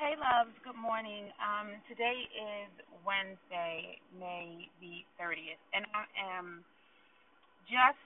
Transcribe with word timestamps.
Hey, 0.00 0.18
loves. 0.18 0.54
Good 0.66 0.78
morning. 0.80 1.30
Um, 1.38 1.78
today 1.86 2.26
is 2.32 2.72
Wednesday, 3.06 4.02
May 4.18 4.66
the 4.80 5.06
30th, 5.20 5.60
and 5.70 5.86
I 5.94 6.04
am 6.18 6.64
just 7.70 8.00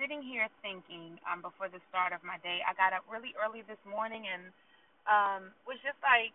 sitting 0.00 0.22
here 0.22 0.48
thinking 0.62 1.18
um, 1.28 1.42
before 1.42 1.68
the 1.70 1.82
start 1.90 2.12
of 2.14 2.22
my 2.26 2.38
day. 2.42 2.62
I 2.64 2.72
got 2.78 2.94
up 2.96 3.04
really 3.10 3.34
early 3.38 3.62
this 3.66 3.80
morning 3.86 4.26
and 4.28 4.44
um, 5.08 5.42
was 5.68 5.78
just 5.84 5.98
like, 6.02 6.32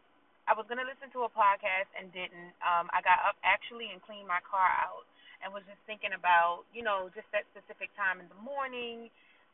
I 0.49 0.53
was 0.57 0.67
going 0.67 0.81
to 0.81 0.87
listen 0.87 1.11
to 1.15 1.27
a 1.27 1.31
podcast 1.31 1.89
and 1.95 2.11
didn't. 2.11 2.53
Um, 2.63 2.91
I 2.93 3.01
got 3.03 3.21
up 3.25 3.37
actually 3.45 3.91
and 3.93 4.01
cleaned 4.03 4.27
my 4.29 4.41
car 4.45 4.69
out 4.81 5.07
and 5.43 5.51
was 5.53 5.65
just 5.69 5.81
thinking 5.87 6.13
about, 6.17 6.65
you 6.75 6.83
know, 6.83 7.09
just 7.15 7.27
that 7.35 7.47
specific 7.55 7.91
time 7.95 8.19
in 8.21 8.27
the 8.29 8.41
morning 8.41 9.09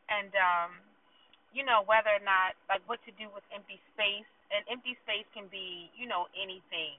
and, 0.10 0.32
um, 0.38 0.72
you 1.58 1.66
know, 1.66 1.82
whether 1.90 2.14
or 2.14 2.22
not, 2.22 2.54
like, 2.70 2.86
what 2.86 3.02
to 3.10 3.12
do 3.18 3.26
with 3.34 3.42
empty 3.50 3.82
space. 3.98 4.30
And 4.54 4.62
empty 4.70 4.94
space 5.04 5.26
can 5.34 5.50
be, 5.50 5.90
you 5.98 6.06
know, 6.08 6.30
anything, 6.38 6.96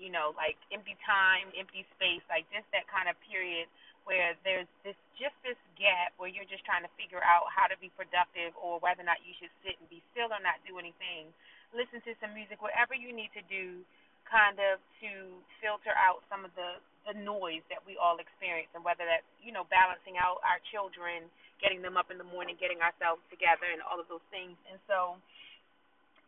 you 0.00 0.08
know, 0.08 0.32
like 0.40 0.56
empty 0.72 0.96
time, 1.04 1.52
empty 1.52 1.84
space, 1.98 2.24
like 2.32 2.48
just 2.48 2.64
that 2.72 2.88
kind 2.88 3.12
of 3.12 3.18
period 3.28 3.68
where 4.08 4.32
there's 4.40 4.64
this 4.88 4.96
just 5.20 5.36
this 5.44 5.60
gap 5.76 6.16
where 6.16 6.32
you're 6.32 6.48
just 6.48 6.64
trying 6.64 6.80
to 6.80 6.88
figure 6.96 7.20
out 7.20 7.44
how 7.52 7.68
to 7.68 7.76
be 7.76 7.92
productive 7.92 8.56
or 8.56 8.80
whether 8.80 9.04
or 9.04 9.08
not 9.08 9.20
you 9.20 9.36
should 9.36 9.52
sit 9.60 9.76
and 9.76 9.84
be 9.92 10.00
still 10.16 10.32
or 10.32 10.40
not 10.40 10.56
do 10.64 10.80
anything. 10.80 11.28
Listen 11.76 12.00
to 12.08 12.16
some 12.24 12.32
music, 12.32 12.64
whatever 12.64 12.96
you 12.96 13.12
need 13.12 13.28
to 13.36 13.44
do 13.52 13.84
kind 14.24 14.56
of 14.56 14.80
to 15.04 15.36
filter 15.60 15.92
out 15.92 16.24
some 16.32 16.40
of 16.40 16.52
the 16.56 16.80
the 17.08 17.16
noise 17.16 17.64
that 17.72 17.80
we 17.88 17.96
all 17.96 18.20
experience 18.20 18.68
and 18.76 18.84
whether 18.84 19.08
that's, 19.08 19.24
you 19.40 19.50
know, 19.50 19.64
balancing 19.72 20.20
out 20.20 20.44
our 20.44 20.60
children 20.68 21.24
getting 21.58 21.82
them 21.82 21.98
up 21.98 22.10
in 22.10 22.18
the 22.18 22.26
morning, 22.26 22.54
getting 22.58 22.78
ourselves 22.78 23.22
together, 23.28 23.66
and 23.70 23.82
all 23.82 23.98
of 23.98 24.06
those 24.06 24.24
things. 24.30 24.54
And 24.70 24.78
so, 24.86 25.18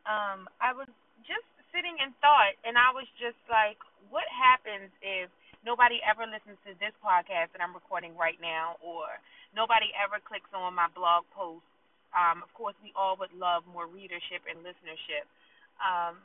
um, 0.07 0.51
I 0.59 0.75
was 0.75 0.91
just 1.23 1.47
sitting 1.71 1.95
in 2.03 2.11
thought, 2.19 2.59
and 2.67 2.75
I 2.75 2.91
was 2.91 3.07
just 3.19 3.39
like, 3.47 3.79
what 4.11 4.27
happens 4.27 4.91
if 5.01 5.31
nobody 5.63 6.03
ever 6.03 6.27
listens 6.27 6.59
to 6.67 6.75
this 6.83 6.95
podcast 6.99 7.55
that 7.55 7.63
I'm 7.63 7.75
recording 7.75 8.19
right 8.19 8.39
now, 8.43 8.75
or 8.83 9.07
nobody 9.55 9.95
ever 9.95 10.19
clicks 10.19 10.51
on 10.51 10.75
my 10.75 10.91
blog 10.93 11.25
post? 11.31 11.67
Um, 12.11 12.43
of 12.43 12.51
course, 12.59 12.75
we 12.83 12.91
all 12.99 13.15
would 13.23 13.31
love 13.31 13.63
more 13.71 13.87
readership 13.87 14.43
and 14.51 14.67
listenership. 14.67 15.31
Um, 15.79 16.19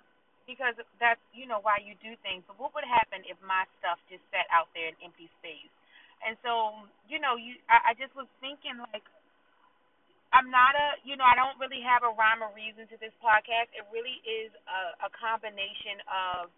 because 0.45 0.77
that's 1.01 1.21
you 1.33 1.49
know 1.49 1.59
why 1.61 1.81
you 1.81 1.97
do 2.01 2.13
things. 2.21 2.45
But 2.45 2.57
what 2.61 2.73
would 2.77 2.88
happen 2.88 3.25
if 3.25 3.38
my 3.41 3.65
stuff 3.81 3.97
just 4.09 4.23
sat 4.29 4.45
out 4.53 4.69
there 4.77 4.89
in 4.89 4.95
empty 5.02 5.29
space? 5.41 5.69
And 6.25 6.39
so, 6.41 6.85
you 7.11 7.19
know, 7.19 7.35
you 7.35 7.59
I, 7.67 7.91
I 7.91 7.99
just 7.99 8.15
was 8.15 8.29
thinking 8.39 8.77
like 8.93 9.05
I'm 10.33 10.49
not 10.49 10.73
a 10.77 10.97
you 11.03 11.17
know, 11.17 11.25
I 11.27 11.35
don't 11.35 11.57
really 11.59 11.81
have 11.83 12.05
a 12.05 12.13
rhyme 12.13 12.45
or 12.45 12.53
reason 12.53 12.87
to 12.93 12.97
this 13.02 13.13
podcast. 13.19 13.73
It 13.75 13.85
really 13.91 14.21
is 14.23 14.53
a, 14.65 15.07
a 15.07 15.09
combination 15.13 16.02
of 16.07 16.53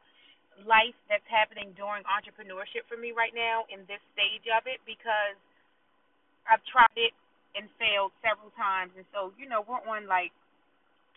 life 0.66 0.98
that's 1.06 1.28
happening 1.30 1.74
during 1.78 2.02
entrepreneurship 2.10 2.88
for 2.90 2.98
me 2.98 3.14
right 3.14 3.34
now 3.36 3.70
in 3.70 3.86
this 3.86 4.02
stage 4.18 4.50
of 4.50 4.66
it 4.66 4.82
because 4.90 5.38
I've 6.50 6.64
tried 6.66 6.98
it 6.98 7.14
and 7.54 7.70
failed 7.78 8.14
several 8.26 8.50
times 8.58 8.94
and 8.98 9.06
so, 9.14 9.34
you 9.38 9.46
know, 9.46 9.62
we're 9.66 9.82
on 9.86 10.10
like 10.10 10.34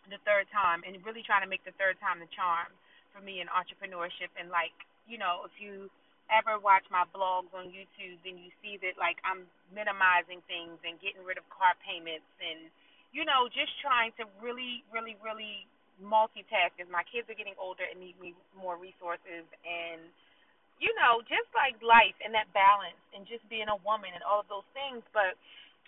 the 0.08 0.20
third 0.24 0.48
time 0.48 0.80
and 0.86 0.96
really 1.04 1.20
trying 1.20 1.44
to 1.44 1.50
make 1.50 1.64
the 1.68 1.76
third 1.76 2.00
time 2.00 2.22
the 2.22 2.30
charm 2.32 2.72
for 3.12 3.20
me 3.20 3.42
in 3.42 3.50
entrepreneurship 3.52 4.32
and 4.38 4.48
like, 4.48 4.72
you 5.04 5.18
know, 5.20 5.44
if 5.44 5.54
you 5.60 5.90
ever 6.30 6.56
watch 6.62 6.86
my 6.88 7.02
vlogs 7.10 7.50
on 7.52 7.74
YouTube, 7.74 8.16
then 8.22 8.38
you 8.38 8.54
see 8.62 8.78
that 8.80 8.94
like 8.96 9.18
I'm 9.26 9.44
minimizing 9.74 10.40
things 10.46 10.78
and 10.86 10.96
getting 11.02 11.26
rid 11.26 11.36
of 11.36 11.44
car 11.50 11.74
payments 11.82 12.26
and 12.38 12.70
you 13.10 13.26
know 13.26 13.50
just 13.50 13.74
trying 13.82 14.14
to 14.22 14.24
really, 14.38 14.86
really, 14.94 15.18
really 15.20 15.66
multitask 15.98 16.72
as 16.80 16.88
my 16.88 17.04
kids 17.10 17.28
are 17.28 17.36
getting 17.36 17.58
older 17.60 17.84
and 17.84 18.00
need 18.00 18.16
me 18.16 18.32
more 18.56 18.80
resources 18.80 19.44
and 19.68 20.00
you 20.80 20.88
know 20.96 21.20
just 21.28 21.50
like 21.52 21.76
life 21.84 22.16
and 22.24 22.32
that 22.32 22.48
balance 22.56 22.96
and 23.12 23.28
just 23.28 23.44
being 23.52 23.68
a 23.68 23.76
woman 23.84 24.08
and 24.14 24.24
all 24.24 24.40
of 24.40 24.48
those 24.48 24.66
things. 24.72 25.02
But 25.10 25.34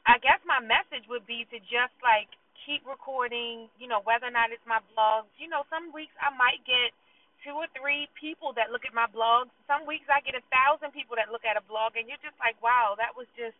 I 0.04 0.18
guess 0.18 0.42
my 0.42 0.58
message 0.58 1.06
would 1.06 1.24
be 1.24 1.46
to 1.54 1.58
just 1.70 1.94
like 2.02 2.28
keep 2.66 2.82
recording, 2.86 3.68
you 3.78 3.86
know, 3.86 4.00
whether 4.02 4.26
or 4.26 4.34
not 4.34 4.54
it's 4.54 4.64
my 4.66 4.80
blogs. 4.94 5.30
You 5.38 5.50
know, 5.50 5.66
some 5.68 5.90
weeks 5.90 6.14
I 6.18 6.30
might 6.34 6.62
get 6.66 6.94
two 7.42 7.54
or 7.58 7.66
three 7.74 8.06
people 8.14 8.54
that 8.54 8.70
look 8.70 8.86
at 8.86 8.94
my 8.94 9.10
blogs. 9.10 9.50
Some 9.66 9.86
weeks 9.86 10.06
I 10.06 10.22
get 10.22 10.38
a 10.38 10.44
thousand 10.50 10.94
people 10.94 11.18
that 11.18 11.30
look 11.34 11.42
at 11.42 11.58
a 11.58 11.64
blog, 11.66 11.98
and 11.98 12.06
you're 12.06 12.22
just 12.22 12.38
like, 12.38 12.54
wow, 12.62 12.94
that 12.98 13.14
was 13.14 13.26
just 13.34 13.58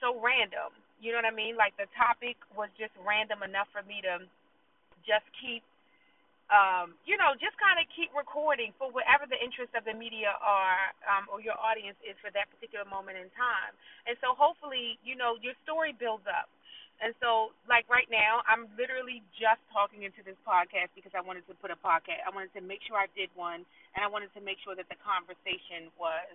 so 0.00 0.16
random. 0.20 0.72
You 1.00 1.16
know 1.16 1.24
what 1.24 1.32
I 1.32 1.36
mean? 1.36 1.56
Like 1.56 1.76
the 1.80 1.88
topic 1.96 2.36
was 2.52 2.68
just 2.76 2.92
random 3.00 3.40
enough 3.40 3.68
for 3.72 3.80
me 3.88 4.04
to 4.04 4.20
just 5.08 5.24
keep, 5.40 5.64
um, 6.52 6.92
you 7.08 7.16
know, 7.16 7.32
just 7.40 7.56
kind 7.56 7.80
of 7.80 7.88
keep 7.96 8.12
recording 8.12 8.76
for 8.76 8.92
whatever 8.92 9.24
the 9.24 9.40
interest 9.40 9.72
of 9.72 9.88
the 9.88 9.96
media 9.96 10.36
are 10.44 10.92
um, 11.08 11.24
or 11.32 11.40
your 11.40 11.56
audience 11.56 11.96
is 12.04 12.20
for 12.20 12.28
that 12.36 12.52
particular 12.52 12.84
moment 12.84 13.16
in 13.16 13.32
time. 13.32 13.72
And 14.04 14.12
so 14.20 14.36
hopefully, 14.36 15.00
you 15.00 15.16
know, 15.16 15.40
your 15.40 15.56
story 15.64 15.96
builds 15.96 16.28
up 16.28 16.52
and 17.00 17.16
so, 17.16 17.56
like 17.64 17.88
right 17.88 18.08
now, 18.12 18.44
I'm 18.44 18.68
literally 18.76 19.24
just 19.32 19.60
talking 19.72 20.04
into 20.04 20.20
this 20.20 20.36
podcast 20.44 20.92
because 20.92 21.16
I 21.16 21.24
wanted 21.24 21.48
to 21.48 21.56
put 21.56 21.72
a 21.72 21.80
podcast. 21.80 22.20
I 22.22 22.30
wanted 22.32 22.52
to 22.56 22.62
make 22.62 22.84
sure 22.84 23.00
I 23.00 23.08
did 23.16 23.32
one, 23.32 23.64
and 23.96 24.00
I 24.04 24.08
wanted 24.12 24.28
to 24.36 24.44
make 24.44 24.60
sure 24.60 24.76
that 24.76 24.84
the 24.92 25.00
conversation 25.00 25.88
was 25.96 26.28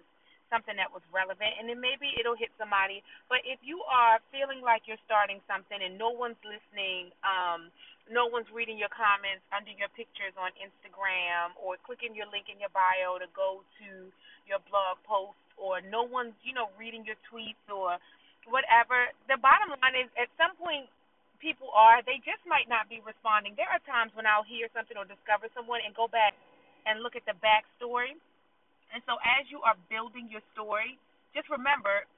something 0.50 0.78
that 0.78 0.90
was 0.90 1.06
relevant, 1.14 1.58
and 1.58 1.70
then 1.70 1.82
maybe 1.82 2.14
it'll 2.18 2.38
hit 2.38 2.50
somebody. 2.58 3.06
But 3.30 3.46
if 3.46 3.62
you 3.62 3.82
are 3.86 4.22
feeling 4.34 4.62
like 4.66 4.86
you're 4.90 5.02
starting 5.06 5.42
something 5.46 5.78
and 5.78 5.98
no 5.98 6.14
one's 6.14 6.40
listening, 6.46 7.14
um, 7.22 7.70
no 8.10 8.30
one's 8.30 8.50
reading 8.54 8.78
your 8.78 8.94
comments 8.94 9.42
under 9.50 9.74
your 9.74 9.90
pictures 9.94 10.34
on 10.38 10.54
Instagram, 10.58 11.54
or 11.58 11.78
clicking 11.86 12.14
your 12.18 12.30
link 12.30 12.50
in 12.50 12.58
your 12.58 12.74
bio 12.74 13.18
to 13.22 13.30
go 13.34 13.62
to 13.82 13.90
your 14.50 14.62
blog 14.70 14.98
post, 15.06 15.38
or 15.58 15.82
no 15.82 16.06
one's, 16.06 16.38
you 16.46 16.54
know, 16.54 16.70
reading 16.78 17.06
your 17.06 17.18
tweets 17.30 17.62
or 17.70 17.98
whatever. 18.46 19.10
The 19.26 19.42
bottom 19.42 19.74
line 19.82 19.98
is, 19.98 20.10
at 20.16 20.30
some 20.38 20.54
people 21.46 21.70
are. 21.78 22.02
They 22.02 22.18
just 22.26 22.42
might 22.50 22.66
not 22.66 22.90
be 22.90 23.06
responding. 23.06 23.54
There 23.54 23.70
are 23.70 23.82
times 23.86 24.10
when 24.18 24.26
I'll 24.26 24.48
hear 24.48 24.66
something 24.74 24.98
or 24.98 25.06
discover 25.06 25.46
someone 25.54 25.86
and 25.86 25.94
go 25.94 26.10
back 26.10 26.34
and 26.90 27.06
look 27.06 27.14
at 27.14 27.30
the 27.30 27.38
backstory. 27.38 28.18
And 28.90 29.06
so, 29.06 29.22
as 29.22 29.46
you 29.54 29.62
are 29.62 29.78
building 29.86 30.26
your 30.34 30.42
story, 30.58 30.98
just 31.38 31.54
remember 31.54 32.10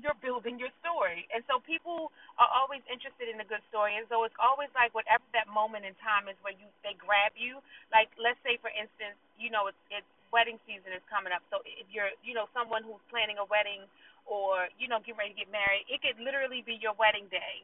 you're 0.00 0.16
building 0.24 0.56
your 0.56 0.72
story. 0.80 1.28
And 1.36 1.44
so 1.44 1.60
people 1.60 2.08
are 2.40 2.48
always 2.48 2.80
interested 2.88 3.28
in 3.28 3.36
a 3.44 3.46
good 3.48 3.60
story. 3.68 4.00
And 4.00 4.08
so 4.08 4.24
it's 4.24 4.36
always 4.40 4.72
like 4.72 4.96
whatever 4.96 5.24
that 5.36 5.44
moment 5.52 5.84
in 5.84 5.92
time 6.00 6.32
is 6.32 6.38
where 6.40 6.56
you 6.56 6.64
they 6.80 6.96
grab 6.96 7.36
you. 7.36 7.60
Like 7.92 8.08
let's 8.16 8.40
say 8.40 8.56
for 8.64 8.72
instance, 8.72 9.20
you 9.36 9.52
know, 9.52 9.68
it's 9.68 9.82
it's 9.92 10.08
wedding 10.32 10.56
season 10.64 10.96
is 10.96 11.04
coming 11.12 11.34
up. 11.36 11.44
So 11.52 11.60
if 11.68 11.84
you're, 11.92 12.08
you 12.24 12.32
know, 12.32 12.48
someone 12.56 12.80
who's 12.80 13.02
planning 13.12 13.36
a 13.36 13.44
wedding 13.44 13.84
or 14.24 14.72
you 14.80 14.88
know 14.88 15.02
getting 15.04 15.20
ready 15.20 15.36
to 15.36 15.40
get 15.44 15.52
married, 15.52 15.84
it 15.92 16.00
could 16.00 16.16
literally 16.16 16.64
be 16.64 16.80
your 16.80 16.96
wedding 16.96 17.28
day. 17.28 17.60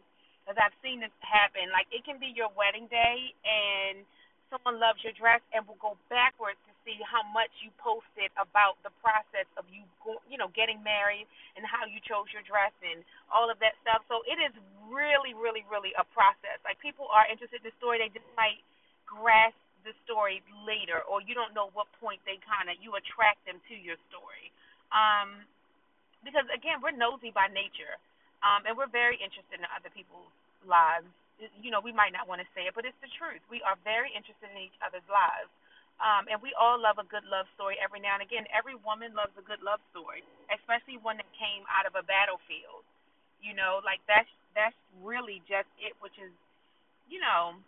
Because 0.49 0.65
I've 0.65 0.79
seen 0.81 1.05
this 1.05 1.13
happen. 1.21 1.69
Like 1.69 1.93
it 1.93 2.09
can 2.09 2.17
be 2.17 2.33
your 2.33 2.49
wedding 2.57 2.89
day, 2.89 3.37
and 3.45 4.01
someone 4.49 4.81
loves 4.81 5.05
your 5.05 5.13
dress 5.13 5.45
and 5.53 5.61
will 5.69 5.77
go 5.77 6.01
backwards 6.09 6.57
to 6.65 6.73
see 6.89 6.97
how 7.05 7.21
much 7.37 7.53
you 7.61 7.69
posted 7.77 8.33
about 8.41 8.81
the 8.81 8.89
process 9.05 9.45
of 9.61 9.69
you, 9.69 9.85
go, 10.01 10.17
you 10.25 10.41
know, 10.41 10.49
getting 10.57 10.81
married 10.81 11.29
and 11.53 11.69
how 11.69 11.85
you 11.85 12.01
chose 12.01 12.33
your 12.33 12.41
dress 12.49 12.73
and 12.81 13.05
all 13.29 13.53
of 13.53 13.61
that 13.61 13.77
stuff. 13.85 14.01
So 14.09 14.25
it 14.25 14.41
is 14.41 14.57
really, 14.89 15.37
really, 15.37 15.69
really 15.69 15.93
a 16.01 16.05
process. 16.17 16.57
Like 16.65 16.81
people 16.81 17.13
are 17.13 17.29
interested 17.29 17.61
in 17.61 17.69
the 17.69 17.77
story, 17.77 18.01
they 18.01 18.09
just 18.09 18.29
might 18.33 18.65
grasp 19.05 19.61
the 19.85 19.93
story 20.09 20.41
later, 20.65 21.05
or 21.05 21.21
you 21.21 21.37
don't 21.37 21.53
know 21.53 21.69
what 21.77 21.93
point 22.01 22.25
they 22.25 22.41
kind 22.41 22.73
of 22.73 22.81
you 22.81 22.97
attract 22.97 23.45
them 23.45 23.61
to 23.69 23.77
your 23.77 24.01
story. 24.09 24.49
Um, 24.97 25.45
because 26.25 26.49
again, 26.49 26.81
we're 26.81 26.97
nosy 26.97 27.31
by 27.31 27.53
nature, 27.53 28.01
um, 28.43 28.67
and 28.67 28.75
we're 28.79 28.91
very 28.91 29.19
interested 29.19 29.59
in 29.59 29.67
other 29.71 29.91
people's 29.91 30.31
lives. 30.67 31.09
You 31.63 31.71
know, 31.71 31.79
we 31.79 31.95
might 31.95 32.11
not 32.11 32.27
want 32.27 32.43
to 32.43 32.49
say 32.55 32.67
it, 32.67 32.75
but 32.75 32.83
it's 32.83 32.99
the 32.99 33.11
truth. 33.15 33.43
We 33.47 33.63
are 33.63 33.79
very 33.87 34.11
interested 34.11 34.51
in 34.51 34.59
each 34.59 34.75
other's 34.83 35.07
lives. 35.07 35.51
Um, 35.99 36.31
and 36.31 36.39
we 36.39 36.55
all 36.55 36.79
love 36.79 37.03
a 37.03 37.07
good 37.07 37.27
love 37.27 37.51
story 37.59 37.75
every 37.83 37.99
now 37.99 38.15
and 38.19 38.23
again. 38.23 38.47
Every 38.55 38.79
woman 38.79 39.15
loves 39.19 39.35
a 39.35 39.43
good 39.43 39.63
love 39.67 39.83
story, 39.91 40.23
especially 40.47 40.99
one 41.03 41.19
that 41.19 41.27
came 41.35 41.67
out 41.67 41.91
of 41.91 41.99
a 41.99 42.07
battlefield. 42.07 42.87
You 43.43 43.55
know, 43.55 43.83
like 43.83 43.99
that's 44.07 44.31
that's 44.55 44.79
really 45.03 45.43
just 45.51 45.67
it, 45.79 45.95
which 45.99 46.15
is, 46.19 46.31
you 47.11 47.19
know, 47.19 47.59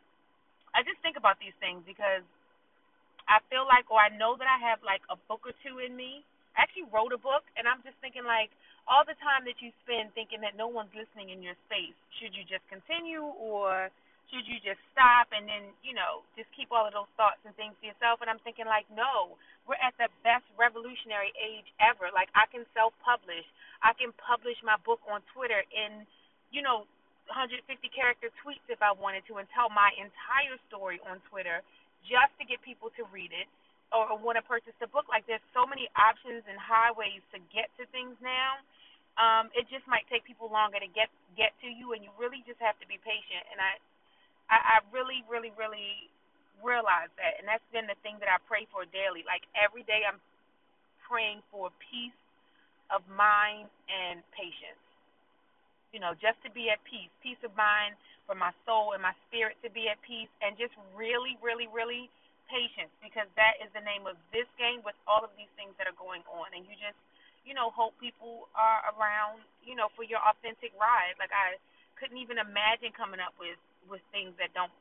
I 0.74 0.86
just 0.86 1.02
think 1.02 1.18
about 1.18 1.42
these 1.42 1.54
things 1.58 1.82
because 1.86 2.22
I 3.26 3.42
feel 3.50 3.66
like, 3.66 3.90
or 3.90 3.98
I 3.98 4.10
know 4.14 4.38
that 4.38 4.46
I 4.46 4.58
have 4.62 4.82
like 4.86 5.02
a 5.10 5.18
book 5.26 5.42
or 5.46 5.54
two 5.66 5.82
in 5.82 5.94
me 5.94 6.22
I 6.56 6.66
actually 6.66 6.88
wrote 6.90 7.14
a 7.14 7.20
book, 7.20 7.46
and 7.54 7.66
I'm 7.66 7.82
just 7.86 7.98
thinking 8.02 8.26
like 8.26 8.50
all 8.90 9.06
the 9.06 9.14
time 9.22 9.46
that 9.46 9.62
you 9.62 9.70
spend 9.86 10.10
thinking 10.18 10.42
that 10.42 10.58
no 10.58 10.66
one's 10.66 10.90
listening 10.92 11.30
in 11.30 11.40
your 11.40 11.54
space, 11.70 11.94
should 12.18 12.34
you 12.34 12.42
just 12.42 12.66
continue 12.66 13.22
or 13.38 13.88
should 14.34 14.46
you 14.46 14.58
just 14.62 14.78
stop 14.94 15.30
and 15.30 15.46
then 15.46 15.70
you 15.82 15.94
know 15.94 16.26
just 16.34 16.50
keep 16.54 16.70
all 16.74 16.86
of 16.86 16.94
those 16.94 17.10
thoughts 17.14 17.38
and 17.46 17.54
things 17.54 17.78
to 17.78 17.86
yourself? 17.86 18.18
And 18.18 18.26
I'm 18.26 18.42
thinking 18.42 18.66
like, 18.66 18.90
no, 18.90 19.38
we're 19.66 19.78
at 19.78 19.94
the 19.98 20.10
best 20.26 20.46
revolutionary 20.58 21.30
age 21.38 21.70
ever. 21.78 22.10
Like 22.10 22.34
I 22.34 22.50
can 22.50 22.66
self-publish, 22.74 23.46
I 23.82 23.94
can 23.94 24.10
publish 24.18 24.58
my 24.66 24.78
book 24.82 24.98
on 25.06 25.22
Twitter 25.30 25.62
in 25.70 26.02
you 26.50 26.62
know 26.66 26.90
150 27.30 27.62
character 27.94 28.34
tweets 28.42 28.66
if 28.66 28.82
I 28.82 28.90
wanted 28.90 29.22
to, 29.30 29.38
and 29.38 29.46
tell 29.54 29.70
my 29.70 29.94
entire 29.94 30.58
story 30.66 30.98
on 31.06 31.22
Twitter 31.30 31.62
just 32.10 32.34
to 32.42 32.44
get 32.46 32.58
people 32.66 32.90
to 32.98 33.06
read 33.14 33.30
it 33.30 33.46
or 33.94 34.18
want 34.18 34.38
to 34.38 34.44
purchase 34.46 34.74
the 34.78 34.90
book. 34.90 35.06
Like 35.10 35.26
there's 35.26 35.42
so 35.54 35.66
many 35.66 35.90
options 35.98 36.42
and 36.46 36.58
highways 36.58 37.22
to 37.34 37.38
get 37.54 37.70
to 37.78 37.86
things 37.90 38.14
now. 38.22 38.62
Um, 39.20 39.52
it 39.52 39.68
just 39.68 39.84
might 39.84 40.08
take 40.08 40.24
people 40.24 40.48
longer 40.48 40.80
to 40.80 40.88
get 40.88 41.12
get 41.36 41.52
to 41.60 41.68
you, 41.68 41.92
and 41.92 42.00
you 42.00 42.08
really 42.16 42.40
just 42.48 42.56
have 42.64 42.80
to 42.80 42.88
be 42.88 42.96
patient. 43.04 43.44
And 43.52 43.60
I, 43.60 43.72
I, 44.48 44.58
I 44.58 44.76
really, 44.88 45.20
really, 45.28 45.52
really 45.60 46.08
realize 46.64 47.12
that, 47.20 47.36
and 47.36 47.44
that's 47.44 47.64
been 47.68 47.84
the 47.84 48.00
thing 48.00 48.16
that 48.24 48.32
I 48.32 48.40
pray 48.48 48.64
for 48.72 48.88
daily. 48.88 49.20
Like 49.28 49.44
every 49.52 49.84
day, 49.84 50.08
I'm 50.08 50.18
praying 51.04 51.44
for 51.52 51.68
peace 51.92 52.16
of 52.88 53.04
mind 53.12 53.68
and 53.92 54.24
patience. 54.32 54.80
You 55.92 56.00
know, 56.00 56.16
just 56.16 56.40
to 56.46 56.50
be 56.50 56.72
at 56.72 56.80
peace, 56.88 57.12
peace 57.20 57.40
of 57.44 57.52
mind 57.52 58.00
for 58.24 58.32
my 58.38 58.56
soul 58.64 58.96
and 58.96 59.02
my 59.02 59.12
spirit 59.28 59.60
to 59.60 59.68
be 59.68 59.92
at 59.92 60.00
peace, 60.00 60.32
and 60.40 60.56
just 60.56 60.72
really, 60.96 61.36
really, 61.44 61.68
really 61.68 62.08
patience 62.50 62.90
because 62.98 63.30
that 63.38 63.60
is 63.62 63.70
the 63.78 63.84
name 63.86 64.10
of 64.10 64.18
this 64.34 64.46
game 64.58 64.82
with 64.82 64.98
all 65.06 65.22
of 65.22 65.30
these 65.38 65.50
things 65.54 65.70
that 65.78 65.86
are 65.86 65.94
going 65.94 66.26
on. 66.34 66.50
And 66.50 66.66
you 66.66 66.74
just, 66.74 66.98
you 67.44 67.54
know, 67.54 67.72
hope 67.72 67.96
people 68.00 68.48
are 68.54 68.84
around, 68.94 69.42
you 69.64 69.74
know, 69.74 69.88
for 69.96 70.04
your 70.04 70.20
authentic 70.22 70.72
ride. 70.76 71.16
Like 71.18 71.32
I 71.32 71.56
couldn't 71.96 72.18
even 72.20 72.38
imagine 72.40 72.92
coming 72.96 73.20
up 73.20 73.34
with 73.40 73.58
with 73.88 74.04
things 74.12 74.36
that 74.38 74.52
don't 74.54 74.72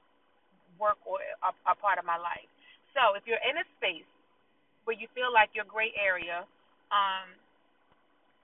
work 0.78 1.00
or 1.08 1.20
are, 1.42 1.56
are 1.66 1.78
part 1.80 1.98
of 1.98 2.06
my 2.06 2.20
life. 2.20 2.48
So 2.94 3.16
if 3.16 3.24
you're 3.26 3.42
in 3.42 3.58
a 3.58 3.66
space 3.80 4.08
where 4.84 4.96
you 4.96 5.08
feel 5.16 5.32
like 5.32 5.52
your 5.56 5.66
gray 5.66 5.92
area, 5.96 6.44
um, 6.92 7.28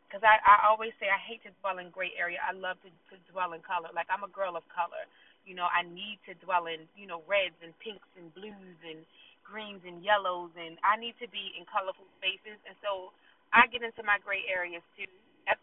because 0.07 0.23
I, 0.23 0.39
I 0.45 0.69
always 0.69 0.93
say 1.01 1.09
I 1.11 1.19
hate 1.19 1.43
to 1.43 1.51
dwell 1.59 1.81
in 1.81 1.91
gray 1.91 2.13
area. 2.15 2.39
I 2.39 2.53
love 2.55 2.77
to, 2.85 2.89
to 3.11 3.15
dwell 3.33 3.51
in 3.57 3.61
color. 3.65 3.91
Like 3.91 4.07
I'm 4.07 4.23
a 4.23 4.31
girl 4.31 4.55
of 4.55 4.63
color. 4.71 5.03
You 5.43 5.53
know, 5.53 5.67
I 5.69 5.85
need 5.85 6.17
to 6.25 6.33
dwell 6.41 6.65
in, 6.65 6.87
you 6.97 7.05
know, 7.05 7.21
reds 7.29 7.57
and 7.61 7.75
pinks 7.83 8.07
and 8.17 8.33
blues 8.33 8.79
and 8.85 9.05
greens 9.45 9.85
and 9.85 10.01
yellows 10.01 10.49
and 10.57 10.81
I 10.81 10.97
need 10.97 11.13
to 11.21 11.29
be 11.29 11.53
in 11.53 11.69
colorful 11.69 12.09
spaces 12.17 12.57
and 12.65 12.73
so 12.81 13.13
I 13.55 13.71
get 13.71 13.81
into 13.81 14.03
my 14.03 14.19
gray 14.19 14.43
areas 14.51 14.83
too. 14.99 15.07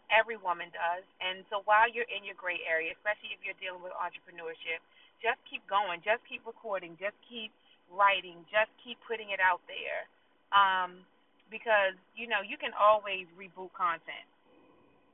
Every 0.09 0.39
woman 0.39 0.71
does. 0.73 1.05
And 1.21 1.45
so 1.51 1.61
while 1.69 1.85
you're 1.85 2.09
in 2.09 2.25
your 2.25 2.39
gray 2.39 2.63
area, 2.65 2.95
especially 2.97 3.35
if 3.35 3.43
you're 3.45 3.57
dealing 3.61 3.83
with 3.83 3.93
entrepreneurship, 3.93 4.81
just 5.21 5.37
keep 5.45 5.61
going, 5.69 6.01
just 6.01 6.25
keep 6.25 6.41
recording, 6.43 6.97
just 6.97 7.15
keep 7.27 7.53
writing, 7.91 8.41
just 8.49 8.71
keep 8.81 8.97
putting 9.05 9.29
it 9.35 9.43
out 9.43 9.61
there. 9.69 10.09
Um, 10.55 11.05
because, 11.51 11.93
you 12.17 12.25
know, 12.25 12.41
you 12.41 12.57
can 12.57 12.73
always 12.73 13.29
reboot 13.37 13.69
content 13.77 14.25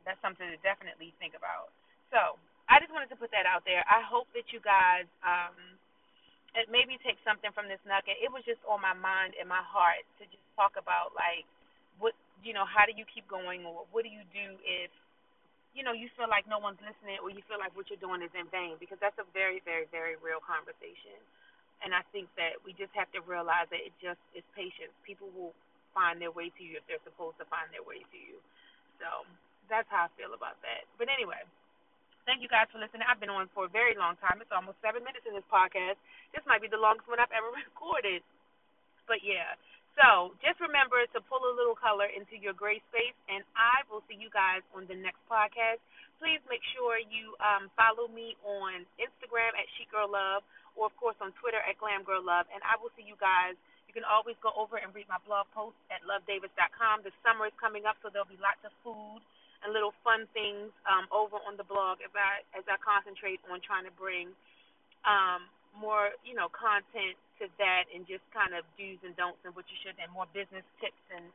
that's 0.09 0.19
something 0.25 0.47
to 0.49 0.57
definitely 0.65 1.13
think 1.21 1.35
about. 1.35 1.69
So 2.09 2.41
I 2.65 2.81
just 2.81 2.89
wanted 2.89 3.13
to 3.13 3.19
put 3.19 3.29
that 3.29 3.45
out 3.45 3.61
there. 3.61 3.85
I 3.85 4.01
hope 4.01 4.25
that 4.33 4.49
you 4.49 4.57
guys 4.63 5.05
um, 5.21 5.55
maybe 6.71 6.97
take 7.05 7.21
something 7.21 7.53
from 7.53 7.69
this 7.69 7.81
nugget. 7.85 8.17
It 8.17 8.33
was 8.33 8.41
just 8.47 8.61
on 8.65 8.81
my 8.81 8.97
mind 8.97 9.37
and 9.37 9.45
my 9.45 9.61
heart 9.61 10.01
to 10.17 10.23
just 10.29 10.41
talk 10.57 10.81
about 10.81 11.13
like 11.13 11.45
what 11.99 12.15
you 12.43 12.55
know, 12.55 12.63
how 12.63 12.87
do 12.87 12.95
you 12.95 13.03
keep 13.05 13.27
going 13.27 13.67
or 13.67 13.83
what 13.91 14.07
do 14.07 14.11
you 14.11 14.23
do 14.31 14.55
if 14.63 14.91
you 15.77 15.85
know, 15.85 15.93
you 15.93 16.09
feel 16.17 16.25
like 16.25 16.49
no 16.49 16.57
one's 16.57 16.81
listening 16.81 17.21
or 17.21 17.29
you 17.29 17.45
feel 17.45 17.61
like 17.61 17.73
what 17.77 17.87
you're 17.87 18.01
doing 18.01 18.25
is 18.25 18.33
in 18.33 18.49
vain 18.49 18.75
because 18.81 18.97
that's 18.97 19.17
a 19.21 19.27
very, 19.37 19.61
very, 19.61 19.85
very 19.93 20.17
real 20.17 20.41
conversation. 20.41 21.17
And 21.85 21.95
I 21.95 22.03
think 22.11 22.27
that 22.35 22.59
we 22.65 22.75
just 22.75 22.91
have 22.97 23.07
to 23.15 23.21
realize 23.23 23.69
that 23.71 23.79
it 23.79 23.93
just 24.01 24.19
is 24.35 24.43
patience. 24.57 24.91
People 25.05 25.29
will 25.31 25.55
find 25.95 26.19
their 26.19 26.33
way 26.33 26.51
to 26.57 26.61
you 26.65 26.81
if 26.81 26.83
they're 26.89 27.01
supposed 27.05 27.39
to 27.39 27.47
find 27.47 27.69
their 27.71 27.85
way 27.85 28.03
to 28.03 28.17
you. 28.17 28.41
So 28.99 29.23
that's 29.71 29.87
how 29.87 30.09
I 30.09 30.15
feel 30.19 30.35
about 30.35 30.59
that. 30.65 30.83
But 30.99 31.07
anyway, 31.07 31.39
thank 32.27 32.43
you 32.43 32.51
guys 32.51 32.67
for 32.73 32.81
listening. 32.81 33.07
I've 33.07 33.21
been 33.21 33.31
on 33.31 33.47
for 33.55 33.69
a 33.69 33.71
very 33.71 33.95
long 33.95 34.19
time. 34.19 34.43
It's 34.43 34.51
almost 34.51 34.81
seven 34.83 35.05
minutes 35.05 35.23
in 35.23 35.37
this 35.37 35.47
podcast. 35.47 35.95
This 36.35 36.43
might 36.43 36.59
be 36.59 36.67
the 36.67 36.81
longest 36.81 37.07
one 37.07 37.21
I've 37.21 37.31
ever 37.31 37.53
recorded. 37.71 38.25
But 39.07 39.23
yeah. 39.23 39.55
So 39.99 40.31
just 40.39 40.63
remember 40.63 41.03
to 41.11 41.19
pull 41.27 41.43
a 41.43 41.53
little 41.59 41.75
color 41.75 42.07
into 42.07 42.39
your 42.39 42.55
gray 42.55 42.79
space, 42.87 43.19
and 43.27 43.43
I 43.51 43.83
will 43.91 43.99
see 44.07 44.15
you 44.15 44.31
guys 44.31 44.63
on 44.71 44.87
the 44.87 44.95
next 44.95 45.19
podcast. 45.27 45.83
Please 46.23 46.39
make 46.47 46.63
sure 46.71 46.95
you 47.03 47.35
um, 47.43 47.67
follow 47.75 48.07
me 48.07 48.39
on 48.47 48.87
Instagram 48.95 49.51
at 49.59 49.67
Love, 50.07 50.47
or 50.79 50.87
of 50.87 50.95
course 50.95 51.19
on 51.19 51.35
Twitter 51.43 51.59
at 51.67 51.75
Glam 51.83 52.07
Girl 52.07 52.23
Love, 52.23 52.47
and 52.47 52.63
I 52.63 52.79
will 52.79 52.95
see 52.95 53.03
you 53.03 53.19
guys. 53.19 53.59
You 53.91 53.93
can 53.93 54.07
always 54.07 54.39
go 54.39 54.55
over 54.55 54.79
and 54.79 54.95
read 54.95 55.11
my 55.11 55.19
blog 55.27 55.51
post 55.51 55.75
at 55.91 55.99
lovedavis.com. 56.07 57.03
The 57.03 57.11
summer 57.19 57.51
is 57.51 57.55
coming 57.59 57.83
up, 57.83 57.99
so 57.99 58.07
there'll 58.07 58.29
be 58.31 58.39
lots 58.39 58.63
of 58.63 58.71
food 58.79 59.19
and 59.67 59.75
little 59.75 59.91
fun 60.07 60.31
things 60.31 60.71
um, 60.87 61.11
over 61.11 61.35
on 61.43 61.59
the 61.59 61.67
blog 61.67 61.99
as 61.99 62.13
I 62.15 62.47
as 62.55 62.63
I 62.71 62.79
concentrate 62.79 63.43
on 63.51 63.59
trying 63.59 63.83
to 63.83 63.91
bring 63.99 64.31
um, 65.03 65.51
more 65.75 66.15
you 66.23 66.39
know 66.39 66.47
content 66.55 67.19
to 67.39 67.47
that 67.59 67.87
and 67.91 68.05
just 68.05 68.23
kind 68.31 68.53
of 68.53 68.63
do's 68.75 68.99
and 69.03 69.15
don'ts 69.15 69.41
and 69.43 69.55
what 69.55 69.67
you 69.71 69.77
should 69.83 69.95
and 69.99 70.11
more 70.11 70.27
business 70.31 70.63
tips 70.79 71.03
and 71.11 71.25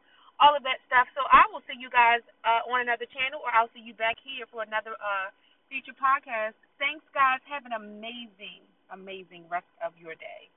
all 0.42 0.54
of 0.54 0.62
that 0.66 0.80
stuff. 0.88 1.08
So 1.14 1.22
I 1.30 1.46
will 1.52 1.62
see 1.66 1.76
you 1.78 1.90
guys 1.92 2.24
uh, 2.42 2.66
on 2.68 2.84
another 2.84 3.06
channel 3.10 3.40
or 3.44 3.50
I'll 3.52 3.70
see 3.72 3.82
you 3.82 3.94
back 3.94 4.18
here 4.22 4.46
for 4.50 4.62
another 4.62 4.96
uh, 4.98 5.28
future 5.68 5.96
podcast. 5.96 6.58
Thanks 6.78 7.04
guys. 7.14 7.40
Have 7.48 7.66
an 7.66 7.76
amazing, 7.76 8.64
amazing 8.90 9.46
rest 9.50 9.70
of 9.82 9.94
your 10.00 10.14
day. 10.18 10.50